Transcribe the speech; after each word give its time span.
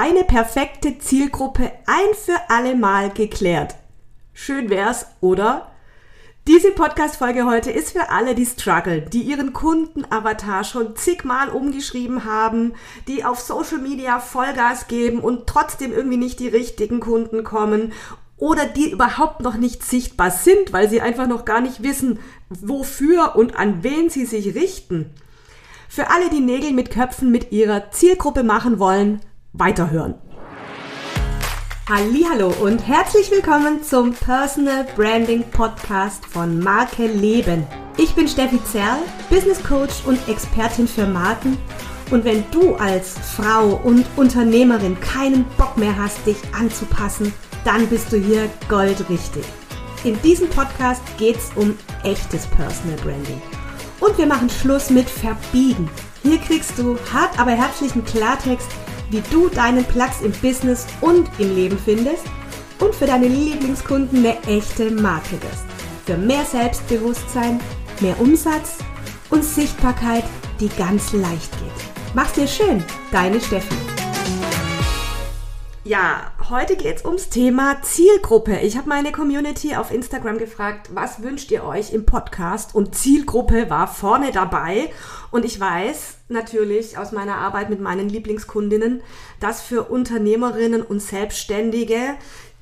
deine 0.00 0.24
perfekte 0.24 0.98
Zielgruppe 0.98 1.72
ein 1.84 2.14
für 2.14 2.38
alle 2.48 2.74
Mal 2.74 3.10
geklärt. 3.10 3.74
Schön 4.32 4.70
wär's, 4.70 5.04
oder? 5.20 5.72
Diese 6.48 6.70
Podcast-Folge 6.70 7.44
heute 7.44 7.70
ist 7.70 7.92
für 7.92 8.08
alle, 8.08 8.34
die 8.34 8.46
strugglen, 8.46 9.10
die 9.10 9.20
ihren 9.20 9.52
Kunden-Avatar 9.52 10.64
schon 10.64 10.96
zigmal 10.96 11.50
umgeschrieben 11.50 12.24
haben, 12.24 12.72
die 13.08 13.26
auf 13.26 13.40
Social 13.40 13.76
Media 13.76 14.20
Vollgas 14.20 14.88
geben 14.88 15.20
und 15.20 15.46
trotzdem 15.46 15.92
irgendwie 15.92 16.16
nicht 16.16 16.40
die 16.40 16.48
richtigen 16.48 17.00
Kunden 17.00 17.44
kommen 17.44 17.92
oder 18.38 18.64
die 18.64 18.90
überhaupt 18.90 19.42
noch 19.42 19.58
nicht 19.58 19.84
sichtbar 19.84 20.30
sind, 20.30 20.72
weil 20.72 20.88
sie 20.88 21.02
einfach 21.02 21.26
noch 21.26 21.44
gar 21.44 21.60
nicht 21.60 21.82
wissen, 21.82 22.20
wofür 22.48 23.36
und 23.36 23.54
an 23.54 23.82
wen 23.82 24.08
sie 24.08 24.24
sich 24.24 24.54
richten. 24.54 25.10
Für 25.90 26.08
alle, 26.08 26.30
die 26.30 26.40
Nägel 26.40 26.72
mit 26.72 26.90
Köpfen 26.90 27.30
mit 27.30 27.52
ihrer 27.52 27.90
Zielgruppe 27.90 28.44
machen 28.44 28.78
wollen, 28.78 29.20
weiterhören. 29.52 30.14
Hallo 31.88 32.54
und 32.62 32.86
herzlich 32.86 33.30
willkommen 33.32 33.82
zum 33.82 34.12
Personal 34.12 34.86
Branding 34.94 35.42
Podcast 35.50 36.24
von 36.24 36.60
Marke 36.60 37.06
Leben. 37.06 37.66
Ich 37.96 38.14
bin 38.14 38.28
Steffi 38.28 38.62
Zerl, 38.64 38.98
Business 39.28 39.62
Coach 39.62 40.04
und 40.06 40.28
Expertin 40.28 40.86
für 40.86 41.06
Marken. 41.06 41.58
Und 42.12 42.24
wenn 42.24 42.44
du 42.52 42.76
als 42.76 43.18
Frau 43.18 43.80
und 43.82 44.06
Unternehmerin 44.16 44.98
keinen 45.00 45.44
Bock 45.56 45.76
mehr 45.76 45.96
hast, 45.96 46.24
dich 46.26 46.38
anzupassen, 46.56 47.32
dann 47.64 47.88
bist 47.88 48.12
du 48.12 48.18
hier 48.18 48.48
goldrichtig. 48.68 49.44
In 50.04 50.20
diesem 50.22 50.48
Podcast 50.48 51.02
geht 51.18 51.36
es 51.36 51.50
um 51.56 51.76
echtes 52.04 52.46
Personal 52.46 52.96
Branding. 53.02 53.42
Und 53.98 54.16
wir 54.16 54.26
machen 54.26 54.48
Schluss 54.48 54.90
mit 54.90 55.10
Verbiegen. 55.10 55.90
Hier 56.22 56.38
kriegst 56.38 56.78
du 56.78 56.96
hart 57.12 57.38
aber 57.38 57.50
herzlichen 57.50 58.04
Klartext 58.04 58.68
wie 59.10 59.22
du 59.30 59.48
deinen 59.48 59.84
Platz 59.84 60.20
im 60.22 60.32
Business 60.32 60.86
und 61.00 61.28
im 61.38 61.54
Leben 61.54 61.78
findest 61.78 62.24
und 62.78 62.94
für 62.94 63.06
deine 63.06 63.28
Lieblingskunden 63.28 64.18
eine 64.18 64.40
echte 64.44 64.90
Marke 64.90 65.32
wirst. 65.42 65.64
Für 66.06 66.16
mehr 66.16 66.44
Selbstbewusstsein, 66.44 67.60
mehr 68.00 68.18
Umsatz 68.20 68.78
und 69.30 69.44
Sichtbarkeit, 69.44 70.24
die 70.58 70.68
ganz 70.68 71.12
leicht 71.12 71.52
geht. 71.52 72.14
Mach's 72.14 72.32
dir 72.32 72.48
schön, 72.48 72.82
deine 73.12 73.40
Steffi. 73.40 73.99
Ja, 75.82 76.30
heute 76.50 76.76
geht's 76.76 77.06
ums 77.06 77.30
Thema 77.30 77.80
Zielgruppe. 77.80 78.58
Ich 78.60 78.76
habe 78.76 78.90
meine 78.90 79.12
Community 79.12 79.76
auf 79.76 79.90
Instagram 79.90 80.36
gefragt, 80.36 80.90
was 80.92 81.22
wünscht 81.22 81.50
ihr 81.50 81.64
euch 81.64 81.94
im 81.94 82.04
Podcast? 82.04 82.74
Und 82.74 82.94
Zielgruppe 82.94 83.70
war 83.70 83.88
vorne 83.88 84.30
dabei. 84.30 84.92
Und 85.30 85.46
ich 85.46 85.58
weiß 85.58 86.18
natürlich 86.28 86.98
aus 86.98 87.12
meiner 87.12 87.36
Arbeit 87.36 87.70
mit 87.70 87.80
meinen 87.80 88.10
Lieblingskundinnen, 88.10 89.00
dass 89.40 89.62
für 89.62 89.84
Unternehmerinnen 89.84 90.82
und 90.82 91.00
Selbstständige, 91.00 91.98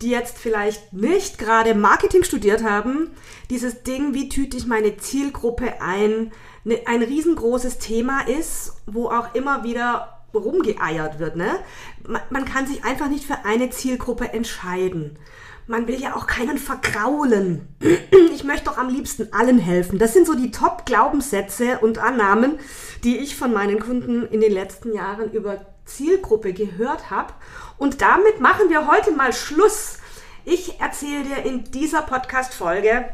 die 0.01 0.11
jetzt 0.11 0.39
vielleicht 0.39 0.93
nicht 0.93 1.39
gerade 1.39 1.75
Marketing 1.75 2.23
studiert 2.23 2.63
haben, 2.63 3.11
dieses 3.51 3.83
Ding, 3.83 4.15
wie 4.15 4.29
tüte 4.29 4.57
ich 4.57 4.69
meine 4.69 4.97
Zielgruppe 4.97 5.83
ein, 5.83 6.31
ne, 6.63 6.83
ein 6.87 7.03
riesengroßes 7.03 7.79
Thema 7.79 8.29
ist, 8.29 8.75
wo 8.87 9.09
auch 9.09 9.35
immer 9.35 9.65
wieder 9.65 10.18
rumgeeiert 10.35 11.19
wird. 11.19 11.37
Ne? 11.37 11.59
Man, 12.07 12.23
man 12.31 12.45
kann 12.45 12.67
sich 12.67 12.85
einfach 12.85 13.09
nicht 13.09 13.25
für 13.25 13.45
eine 13.45 13.71
Zielgruppe 13.71 14.33
entscheiden. 14.33 15.19
Man 15.67 15.87
will 15.87 16.01
ja 16.01 16.17
auch 16.17 16.27
keinen 16.27 16.59
vergraulen. 16.59 17.69
Ich 18.39 18.45
möchte 18.45 18.67
doch 18.67 18.79
am 18.79 18.89
liebsten 18.89 19.33
allen 19.33 19.59
helfen. 19.59 19.99
Das 19.99 20.13
sind 20.13 20.25
so 20.25 20.37
die 20.37 20.53
Top-Glaubenssätze 20.53 21.81
und 21.81 21.99
Annahmen, 21.99 22.61
die 23.03 23.19
ich 23.19 23.35
von 23.35 23.53
meinen 23.53 23.81
Kunden 23.81 24.29
in 24.29 24.41
den 24.41 24.53
letzten 24.53 24.95
Jahren 24.95 25.33
über 25.33 25.67
Zielgruppe 25.87 26.53
gehört 26.53 27.11
habe. 27.11 27.35
Und 27.79 28.01
damit 28.01 28.41
machen 28.41 28.71
wir 28.71 28.87
heute 28.87 29.11
mal 29.11 29.33
Schluss. 29.33 29.99
Ich 30.45 30.79
erzähle 30.79 31.25
dir 31.25 31.45
in 31.45 31.65
dieser 31.73 32.03
Podcast-Folge, 32.03 33.09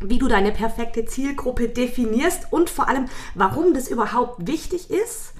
wie 0.00 0.18
du 0.18 0.28
deine 0.28 0.52
perfekte 0.52 1.04
Zielgruppe 1.04 1.68
definierst 1.68 2.52
und 2.52 2.70
vor 2.70 2.88
allem, 2.88 3.06
warum 3.34 3.74
das 3.74 3.88
überhaupt 3.88 4.46
wichtig 4.46 4.90
ist 4.90 5.33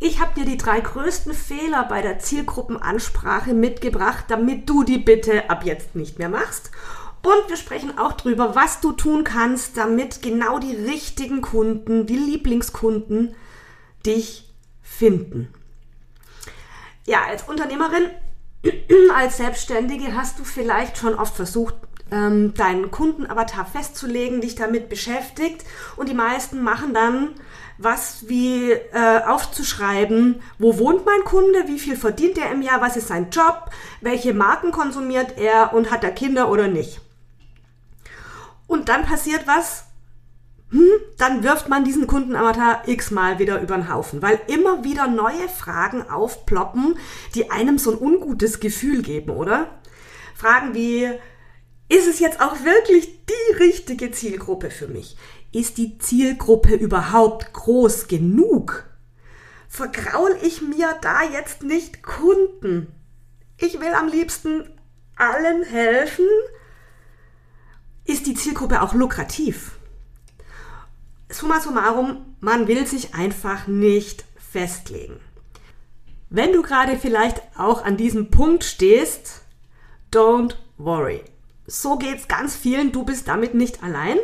ich 0.00 0.20
habe 0.20 0.34
dir 0.34 0.44
die 0.44 0.56
drei 0.56 0.80
größten 0.80 1.34
Fehler 1.34 1.84
bei 1.84 2.02
der 2.02 2.18
Zielgruppenansprache 2.18 3.52
mitgebracht, 3.52 4.26
damit 4.28 4.68
du 4.68 4.84
die 4.84 4.98
bitte 4.98 5.50
ab 5.50 5.64
jetzt 5.64 5.96
nicht 5.96 6.18
mehr 6.18 6.28
machst. 6.28 6.70
Und 7.22 7.48
wir 7.48 7.56
sprechen 7.56 7.98
auch 7.98 8.12
drüber, 8.12 8.54
was 8.54 8.80
du 8.80 8.92
tun 8.92 9.24
kannst, 9.24 9.76
damit 9.76 10.22
genau 10.22 10.60
die 10.60 10.74
richtigen 10.74 11.42
Kunden, 11.42 12.06
die 12.06 12.16
Lieblingskunden 12.16 13.34
dich 14.06 14.48
finden. 14.82 15.52
Ja, 17.04 17.24
als 17.26 17.48
Unternehmerin, 17.48 18.10
als 19.14 19.38
Selbstständige 19.38 20.14
hast 20.14 20.38
du 20.38 20.44
vielleicht 20.44 20.96
schon 20.98 21.14
oft 21.14 21.34
versucht, 21.34 21.74
ähm, 22.10 22.54
deinen 22.54 22.90
Kundenavatar 22.90 23.66
festzulegen, 23.66 24.40
dich 24.40 24.54
damit 24.54 24.88
beschäftigt 24.88 25.64
und 25.96 26.08
die 26.08 26.14
meisten 26.14 26.62
machen 26.62 26.94
dann 26.94 27.30
was 27.78 28.28
wie 28.28 28.72
äh, 28.72 29.22
aufzuschreiben, 29.24 30.42
wo 30.58 30.78
wohnt 30.78 31.06
mein 31.06 31.24
Kunde, 31.24 31.68
wie 31.68 31.78
viel 31.78 31.96
verdient 31.96 32.36
er 32.36 32.50
im 32.50 32.62
Jahr, 32.62 32.80
was 32.80 32.96
ist 32.96 33.08
sein 33.08 33.30
Job, 33.30 33.70
welche 34.00 34.34
Marken 34.34 34.72
konsumiert 34.72 35.38
er 35.38 35.72
und 35.72 35.90
hat 35.90 36.04
er 36.04 36.10
Kinder 36.10 36.50
oder 36.50 36.66
nicht. 36.68 37.00
Und 38.66 38.88
dann 38.88 39.04
passiert 39.04 39.46
was, 39.46 39.84
hm, 40.70 40.90
dann 41.16 41.42
wirft 41.42 41.68
man 41.68 41.84
diesen 41.84 42.06
Kundenavatar 42.06 42.82
x-mal 42.86 43.38
wieder 43.38 43.60
über 43.60 43.76
den 43.76 43.92
Haufen, 43.92 44.20
weil 44.20 44.38
immer 44.48 44.84
wieder 44.84 45.06
neue 45.06 45.48
Fragen 45.48 46.02
aufploppen, 46.10 46.98
die 47.34 47.50
einem 47.50 47.78
so 47.78 47.92
ein 47.92 47.98
ungutes 47.98 48.60
Gefühl 48.60 49.02
geben, 49.02 49.30
oder? 49.30 49.68
Fragen 50.34 50.74
wie, 50.74 51.08
ist 51.88 52.06
es 52.06 52.18
jetzt 52.18 52.40
auch 52.40 52.64
wirklich 52.64 53.24
die 53.24 53.56
richtige 53.56 54.10
Zielgruppe 54.10 54.70
für 54.70 54.88
mich? 54.88 55.16
Ist 55.50 55.78
die 55.78 55.98
Zielgruppe 55.98 56.74
überhaupt 56.74 57.52
groß 57.54 58.08
genug? 58.08 58.84
Vergraul 59.68 60.36
ich 60.42 60.62
mir 60.62 60.96
da 61.00 61.22
jetzt 61.22 61.62
nicht 61.62 62.02
Kunden? 62.02 62.92
Ich 63.56 63.80
will 63.80 63.94
am 63.94 64.08
liebsten 64.08 64.68
allen 65.16 65.62
helfen. 65.64 66.26
Ist 68.04 68.26
die 68.26 68.34
Zielgruppe 68.34 68.82
auch 68.82 68.94
lukrativ? 68.94 69.72
Summa 71.30 71.60
summarum, 71.60 72.36
man 72.40 72.68
will 72.68 72.86
sich 72.86 73.14
einfach 73.14 73.66
nicht 73.66 74.24
festlegen. 74.50 75.20
Wenn 76.30 76.52
du 76.52 76.62
gerade 76.62 76.98
vielleicht 76.98 77.40
auch 77.56 77.84
an 77.84 77.96
diesem 77.96 78.30
Punkt 78.30 78.64
stehst, 78.64 79.42
don't 80.12 80.56
worry. 80.76 81.22
So 81.66 81.96
geht's 81.96 82.28
ganz 82.28 82.56
vielen, 82.56 82.92
du 82.92 83.04
bist 83.04 83.28
damit 83.28 83.54
nicht 83.54 83.82
allein. 83.82 84.18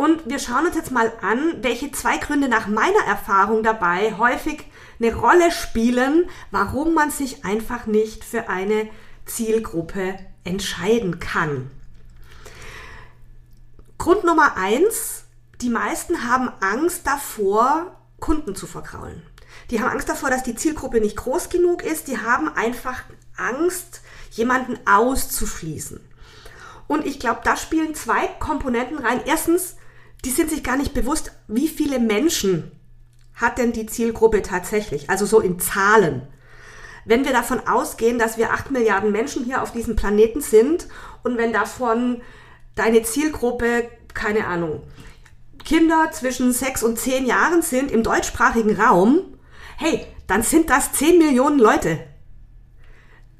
Und 0.00 0.30
wir 0.30 0.38
schauen 0.38 0.64
uns 0.64 0.76
jetzt 0.76 0.92
mal 0.92 1.12
an, 1.20 1.62
welche 1.62 1.92
zwei 1.92 2.16
Gründe 2.16 2.48
nach 2.48 2.66
meiner 2.66 3.04
Erfahrung 3.06 3.62
dabei 3.62 4.16
häufig 4.16 4.64
eine 4.98 5.14
Rolle 5.14 5.52
spielen, 5.52 6.30
warum 6.50 6.94
man 6.94 7.10
sich 7.10 7.44
einfach 7.44 7.84
nicht 7.84 8.24
für 8.24 8.48
eine 8.48 8.88
Zielgruppe 9.26 10.18
entscheiden 10.42 11.18
kann. 11.20 11.70
Grund 13.98 14.24
Nummer 14.24 14.56
eins, 14.56 15.24
die 15.60 15.68
meisten 15.68 16.26
haben 16.26 16.50
Angst 16.60 17.06
davor, 17.06 17.94
Kunden 18.20 18.54
zu 18.54 18.66
verkraulen. 18.66 19.22
Die 19.70 19.82
haben 19.82 19.90
Angst 19.90 20.08
davor, 20.08 20.30
dass 20.30 20.42
die 20.42 20.54
Zielgruppe 20.54 21.02
nicht 21.02 21.18
groß 21.18 21.50
genug 21.50 21.82
ist. 21.82 22.08
Die 22.08 22.16
haben 22.16 22.48
einfach 22.48 23.02
Angst, 23.36 24.00
jemanden 24.30 24.78
auszuschließen. 24.86 26.00
Und 26.86 27.04
ich 27.04 27.20
glaube, 27.20 27.42
da 27.44 27.54
spielen 27.54 27.94
zwei 27.94 28.28
Komponenten 28.38 28.96
rein. 28.96 29.20
Erstens, 29.26 29.76
die 30.24 30.30
sind 30.30 30.50
sich 30.50 30.62
gar 30.62 30.76
nicht 30.76 30.94
bewusst, 30.94 31.32
wie 31.48 31.68
viele 31.68 31.98
Menschen 31.98 32.72
hat 33.34 33.58
denn 33.58 33.72
die 33.72 33.86
Zielgruppe 33.86 34.42
tatsächlich, 34.42 35.08
also 35.08 35.24
so 35.24 35.40
in 35.40 35.58
Zahlen. 35.58 36.22
Wenn 37.06 37.24
wir 37.24 37.32
davon 37.32 37.66
ausgehen, 37.66 38.18
dass 38.18 38.36
wir 38.36 38.52
acht 38.52 38.70
Milliarden 38.70 39.10
Menschen 39.12 39.44
hier 39.44 39.62
auf 39.62 39.72
diesem 39.72 39.96
Planeten 39.96 40.42
sind 40.42 40.88
und 41.22 41.38
wenn 41.38 41.52
davon 41.52 42.20
deine 42.74 43.02
Zielgruppe, 43.02 43.88
keine 44.12 44.46
Ahnung, 44.46 44.82
Kinder 45.64 46.10
zwischen 46.12 46.52
sechs 46.52 46.82
und 46.82 46.98
zehn 46.98 47.26
Jahren 47.26 47.62
sind 47.62 47.90
im 47.90 48.02
deutschsprachigen 48.02 48.78
Raum, 48.78 49.20
hey, 49.76 50.06
dann 50.26 50.42
sind 50.42 50.70
das 50.70 50.92
zehn 50.92 51.18
Millionen 51.18 51.58
Leute. 51.58 52.00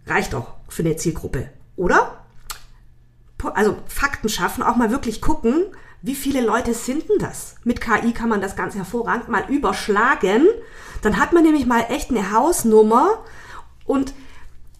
Reicht 0.06 0.32
doch 0.32 0.54
für 0.68 0.82
eine 0.82 0.96
Zielgruppe, 0.96 1.50
oder? 1.76 2.24
Also 3.54 3.76
Fakten 3.86 4.28
schaffen, 4.28 4.62
auch 4.62 4.76
mal 4.76 4.90
wirklich 4.90 5.20
gucken, 5.20 5.64
wie 6.02 6.14
viele 6.14 6.40
Leute 6.40 6.74
sind 6.74 7.08
denn 7.08 7.18
das? 7.18 7.56
Mit 7.64 7.80
KI 7.80 8.12
kann 8.12 8.28
man 8.28 8.40
das 8.40 8.56
ganz 8.56 8.74
hervorragend 8.74 9.28
mal 9.28 9.44
überschlagen. 9.48 10.46
Dann 11.02 11.18
hat 11.18 11.32
man 11.32 11.42
nämlich 11.42 11.66
mal 11.66 11.86
echt 11.88 12.10
eine 12.10 12.32
Hausnummer 12.32 13.24
und 13.84 14.14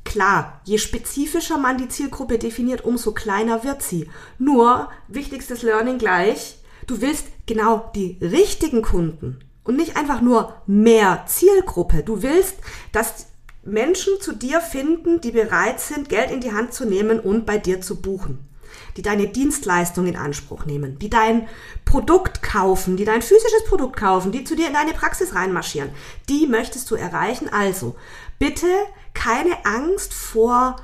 Klar, 0.02 0.61
je 0.64 0.78
spezifischer 0.78 1.56
man 1.56 1.78
die 1.78 1.88
Zielgruppe 1.88 2.38
definiert, 2.38 2.84
umso 2.84 3.12
kleiner 3.12 3.62
wird 3.62 3.81
sie. 3.81 4.11
Nur, 4.38 4.88
wichtigstes 5.06 5.62
Learning 5.62 5.99
gleich, 5.99 6.58
du 6.88 7.00
willst 7.00 7.26
genau 7.46 7.93
die 7.94 8.19
richtigen 8.20 8.82
Kunden 8.82 9.38
und 9.62 9.76
nicht 9.76 9.96
einfach 9.96 10.20
nur 10.20 10.55
mehr 10.66 11.25
Zielgruppe. 11.26 12.02
Du 12.02 12.23
willst, 12.23 12.56
dass 12.90 13.26
Menschen 13.62 14.14
zu 14.20 14.32
dir 14.34 14.61
finden, 14.61 15.20
die 15.20 15.31
bereit 15.31 15.78
sind, 15.78 16.08
Geld 16.08 16.32
in 16.32 16.40
die 16.40 16.52
Hand 16.52 16.73
zu 16.73 16.87
nehmen 16.87 17.20
und 17.20 17.46
bei 17.46 17.58
dir 17.58 17.81
zu 17.81 18.00
buchen. 18.00 18.50
Die 18.96 19.02
deine 19.02 19.28
Dienstleistung 19.28 20.06
in 20.06 20.16
Anspruch 20.16 20.66
nehmen, 20.66 20.98
die 20.98 21.10
dein 21.10 21.48
Produkt 21.84 22.42
kaufen, 22.42 22.96
die 22.96 23.04
dein 23.04 23.22
physisches 23.22 23.64
Produkt 23.69 23.96
kaufen, 23.96 24.32
die 24.32 24.44
zu 24.44 24.56
dir 24.56 24.66
in 24.66 24.75
deine 24.75 24.92
Praxis 24.92 25.34
reinmarschieren. 25.34 25.90
Die 26.28 26.46
möchtest 26.46 26.90
du 26.90 26.94
erreichen. 26.94 27.48
Also 27.52 27.96
bitte 28.38 28.66
keine 29.14 29.64
Angst 29.64 30.12
vor 30.14 30.76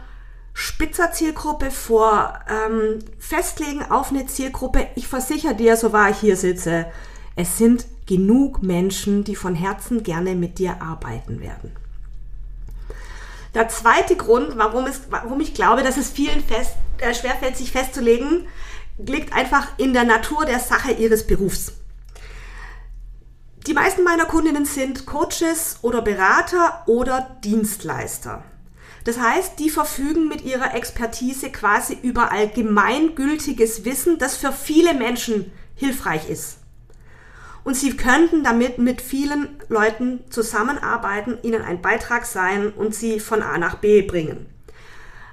spitzer 0.52 1.12
Zielgruppe, 1.12 1.70
vor 1.70 2.38
ähm, 2.48 3.00
Festlegen 3.18 3.82
auf 3.82 4.10
eine 4.10 4.26
Zielgruppe. 4.26 4.86
Ich 4.94 5.06
versichere 5.06 5.54
dir, 5.54 5.76
so 5.76 5.92
wahr 5.92 6.10
ich 6.10 6.18
hier 6.18 6.36
sitze, 6.36 6.86
es 7.34 7.58
sind 7.58 7.86
genug 8.06 8.62
Menschen, 8.62 9.24
die 9.24 9.36
von 9.36 9.54
Herzen 9.54 10.02
gerne 10.02 10.34
mit 10.34 10.58
dir 10.58 10.80
arbeiten 10.80 11.40
werden. 11.40 11.72
Der 13.56 13.70
zweite 13.70 14.16
Grund, 14.16 14.58
warum, 14.58 14.86
es, 14.86 15.00
warum 15.08 15.40
ich 15.40 15.54
glaube, 15.54 15.82
dass 15.82 15.96
es 15.96 16.10
vielen 16.10 16.44
fest, 16.44 16.72
äh, 16.98 17.14
schwerfällt, 17.14 17.56
sich 17.56 17.72
festzulegen, 17.72 18.46
liegt 18.98 19.32
einfach 19.32 19.68
in 19.78 19.94
der 19.94 20.04
Natur 20.04 20.44
der 20.44 20.58
Sache 20.58 20.92
ihres 20.92 21.26
Berufs. 21.26 21.72
Die 23.66 23.72
meisten 23.72 24.04
meiner 24.04 24.26
Kundinnen 24.26 24.66
sind 24.66 25.06
Coaches 25.06 25.78
oder 25.80 26.02
Berater 26.02 26.82
oder 26.84 27.38
Dienstleister. 27.44 28.44
Das 29.04 29.18
heißt, 29.18 29.58
die 29.58 29.70
verfügen 29.70 30.28
mit 30.28 30.44
ihrer 30.44 30.74
Expertise 30.74 31.50
quasi 31.50 31.96
über 32.02 32.32
allgemeingültiges 32.32 33.86
Wissen, 33.86 34.18
das 34.18 34.36
für 34.36 34.52
viele 34.52 34.92
Menschen 34.92 35.50
hilfreich 35.76 36.28
ist 36.28 36.58
und 37.66 37.74
sie 37.74 37.96
könnten 37.96 38.44
damit 38.44 38.78
mit 38.78 39.02
vielen 39.02 39.60
Leuten 39.68 40.20
zusammenarbeiten, 40.30 41.36
ihnen 41.42 41.62
ein 41.62 41.82
Beitrag 41.82 42.24
sein 42.24 42.70
und 42.70 42.94
sie 42.94 43.18
von 43.18 43.42
A 43.42 43.58
nach 43.58 43.78
B 43.78 44.02
bringen. 44.02 44.46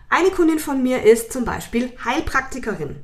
Eine 0.10 0.32
Kundin 0.32 0.58
von 0.58 0.82
mir 0.82 1.04
ist 1.04 1.32
zum 1.32 1.46
Beispiel 1.46 1.92
Heilpraktikerin 2.04 2.96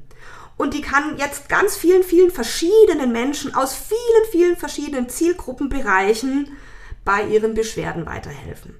und 0.57 0.73
die 0.73 0.81
kann 0.81 1.19
jetzt 1.19 1.47
ganz 1.47 1.77
vielen, 1.77 2.01
vielen 2.01 2.31
verschiedenen 2.31 3.11
Menschen 3.11 3.53
aus 3.53 3.75
vielen, 3.75 4.31
vielen 4.31 4.57
verschiedenen 4.57 5.09
Zielgruppenbereichen 5.09 6.57
bei 7.05 7.23
ihren 7.27 7.53
Beschwerden 7.53 8.07
weiterhelfen. 8.07 8.77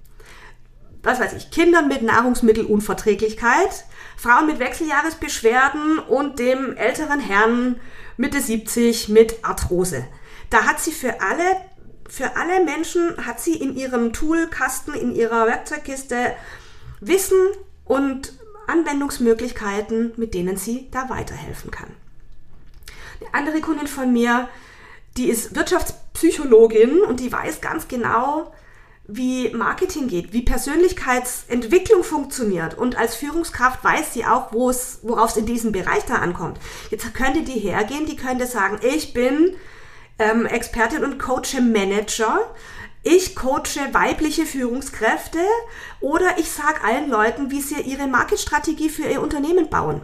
Was 1.04 1.20
weiß 1.20 1.34
ich, 1.34 1.52
Kindern 1.52 1.88
mit 1.88 2.02
Nahrungsmittelunverträglichkeit, 2.02 3.86
Frauen 4.18 4.48
mit 4.48 4.58
Wechseljahresbeschwerden 4.58 6.00
und 6.00 6.40
dem 6.40 6.76
älteren 6.76 7.20
Herrn 7.20 7.80
Mitte 8.18 8.42
70 8.42 9.10
mit 9.10 9.46
Arthrose. 9.46 10.08
Da 10.50 10.66
hat 10.66 10.80
sie 10.80 10.92
für 10.92 11.22
alle, 11.22 11.58
für 12.08 12.36
alle 12.36 12.64
Menschen, 12.64 13.26
hat 13.26 13.40
sie 13.40 13.56
in 13.56 13.76
ihrem 13.76 14.14
Toolkasten, 14.14 14.94
in 14.94 15.16
ihrer 15.16 15.46
Werkzeugkiste 15.46 16.34
Wissen 17.00 17.38
und 17.86 18.34
Anwendungsmöglichkeiten, 18.68 20.14
mit 20.18 20.34
denen 20.34 20.58
sie 20.58 20.88
da 20.92 21.10
weiterhelfen 21.10 21.72
kann. 21.72 21.90
Eine 23.20 23.34
andere 23.34 23.62
Kundin 23.62 23.88
von 23.88 24.12
mir, 24.14 24.50
die 25.18 25.30
ist 25.30 25.56
Wirtschaftspsychologin 25.56 27.02
und 27.02 27.20
die 27.20 27.32
weiß 27.32 27.62
ganz 27.62 27.88
genau, 27.88 28.54
wie 29.12 29.50
Marketing 29.50 30.08
geht, 30.08 30.34
wie 30.34 30.44
Persönlichkeitsentwicklung 30.44 32.04
funktioniert. 32.04 32.78
Und 32.78 32.96
als 32.96 33.16
Führungskraft 33.16 33.84
weiß 33.84 34.14
sie 34.14 34.24
auch, 34.26 34.54
worauf 34.54 35.32
es 35.32 35.38
in 35.38 35.48
diesem 35.48 35.72
Bereich 35.72 36.06
da 36.06 36.16
ankommt. 36.16 36.60
Jetzt 36.92 37.12
könnte 37.16 37.42
die 37.42 37.60
hergehen, 37.60 38.06
die 38.06 38.16
könnte 38.16 38.46
sagen, 38.46 38.80
ich 38.84 39.14
bin 39.14 39.56
ähm, 40.20 40.46
Expertin 40.46 41.04
und 41.04 41.18
coache 41.18 41.62
Manager. 41.62 42.40
Ich 43.04 43.36
coache 43.36 43.94
weibliche 43.94 44.46
Führungskräfte 44.46 45.40
oder 46.02 46.38
ich 46.38 46.52
sage 46.52 46.84
allen 46.84 47.10
Leuten, 47.10 47.50
wie 47.50 47.62
sie 47.62 47.82
ihre 47.82 48.08
Marketstrategie 48.08 48.90
für 48.90 49.04
ihr 49.04 49.22
Unternehmen 49.22 49.70
bauen. 49.70 50.02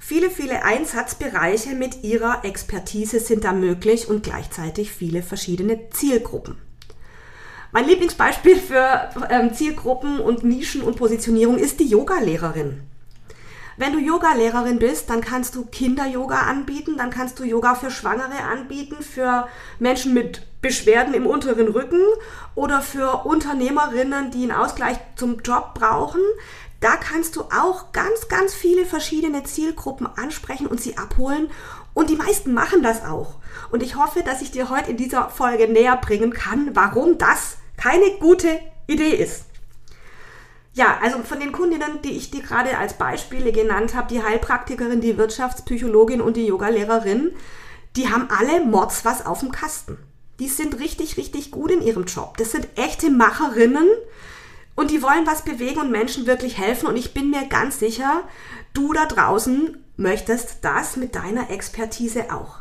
Viele, 0.00 0.30
viele 0.30 0.64
Einsatzbereiche 0.64 1.74
mit 1.74 2.02
ihrer 2.02 2.44
Expertise 2.44 3.20
sind 3.20 3.44
da 3.44 3.52
möglich 3.52 4.08
und 4.08 4.24
gleichzeitig 4.24 4.90
viele 4.90 5.22
verschiedene 5.22 5.90
Zielgruppen. 5.90 6.56
Mein 7.70 7.86
Lieblingsbeispiel 7.86 8.56
für 8.56 9.10
ähm, 9.30 9.54
Zielgruppen 9.54 10.18
und 10.18 10.42
Nischen 10.42 10.82
und 10.82 10.96
Positionierung 10.96 11.56
ist 11.56 11.80
die 11.80 11.86
Yoga-Lehrerin. 11.86 12.82
Wenn 13.76 13.92
du 13.92 13.98
Yoga-Lehrerin 13.98 14.78
bist, 14.78 15.08
dann 15.08 15.22
kannst 15.22 15.54
du 15.54 15.64
Kinder-Yoga 15.64 16.40
anbieten, 16.40 16.96
dann 16.98 17.10
kannst 17.10 17.38
du 17.38 17.44
Yoga 17.44 17.74
für 17.74 17.90
Schwangere 17.90 18.42
anbieten, 18.50 19.02
für 19.02 19.48
Menschen 19.78 20.12
mit 20.12 20.46
Beschwerden 20.60 21.14
im 21.14 21.26
unteren 21.26 21.68
Rücken 21.68 22.02
oder 22.54 22.82
für 22.82 23.24
Unternehmerinnen, 23.24 24.30
die 24.30 24.42
einen 24.42 24.52
Ausgleich 24.52 24.98
zum 25.16 25.40
Job 25.40 25.74
brauchen. 25.74 26.20
Da 26.80 26.96
kannst 26.96 27.36
du 27.36 27.42
auch 27.42 27.92
ganz, 27.92 28.28
ganz 28.28 28.54
viele 28.54 28.84
verschiedene 28.84 29.44
Zielgruppen 29.44 30.06
ansprechen 30.06 30.66
und 30.66 30.80
sie 30.80 30.98
abholen. 30.98 31.48
Und 31.94 32.10
die 32.10 32.16
meisten 32.16 32.52
machen 32.52 32.82
das 32.82 33.04
auch. 33.04 33.36
Und 33.70 33.82
ich 33.82 33.96
hoffe, 33.96 34.22
dass 34.22 34.42
ich 34.42 34.50
dir 34.50 34.68
heute 34.68 34.90
in 34.90 34.96
dieser 34.96 35.30
Folge 35.30 35.68
näher 35.68 35.96
bringen 35.96 36.32
kann, 36.32 36.70
warum 36.74 37.18
das 37.18 37.58
keine 37.76 38.18
gute 38.18 38.60
Idee 38.86 39.14
ist. 39.14 39.44
Ja, 40.74 40.98
also 41.02 41.18
von 41.18 41.38
den 41.38 41.52
Kundinnen, 41.52 42.00
die 42.02 42.12
ich 42.12 42.30
dir 42.30 42.42
gerade 42.42 42.78
als 42.78 42.94
Beispiele 42.94 43.52
genannt 43.52 43.94
habe, 43.94 44.08
die 44.08 44.22
Heilpraktikerin, 44.22 45.02
die 45.02 45.18
Wirtschaftspsychologin 45.18 46.22
und 46.22 46.36
die 46.36 46.46
Yogalehrerin, 46.46 47.32
die 47.96 48.08
haben 48.08 48.28
alle 48.30 48.64
Mords 48.64 49.04
was 49.04 49.26
auf 49.26 49.40
dem 49.40 49.52
Kasten. 49.52 49.98
Die 50.38 50.48
sind 50.48 50.78
richtig, 50.80 51.18
richtig 51.18 51.50
gut 51.50 51.70
in 51.70 51.82
ihrem 51.82 52.04
Job. 52.04 52.38
Das 52.38 52.52
sind 52.52 52.66
echte 52.76 53.10
Macherinnen 53.10 53.86
und 54.74 54.90
die 54.90 55.02
wollen 55.02 55.26
was 55.26 55.44
bewegen 55.44 55.80
und 55.80 55.90
Menschen 55.90 56.26
wirklich 56.26 56.56
helfen. 56.56 56.86
Und 56.86 56.96
ich 56.96 57.12
bin 57.12 57.28
mir 57.28 57.46
ganz 57.48 57.78
sicher, 57.78 58.22
du 58.72 58.94
da 58.94 59.04
draußen 59.04 59.76
möchtest 59.98 60.64
das 60.64 60.96
mit 60.96 61.14
deiner 61.14 61.50
Expertise 61.50 62.32
auch. 62.32 62.56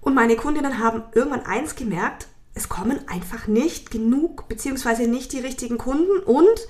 Und 0.00 0.14
meine 0.14 0.34
Kundinnen 0.34 0.78
haben 0.78 1.04
irgendwann 1.12 1.46
eins 1.46 1.76
gemerkt, 1.76 2.26
es 2.58 2.68
kommen 2.68 2.98
einfach 3.08 3.46
nicht 3.46 3.90
genug 3.90 4.48
beziehungsweise 4.48 5.06
nicht 5.06 5.32
die 5.32 5.38
richtigen 5.38 5.78
Kunden 5.78 6.18
und 6.24 6.68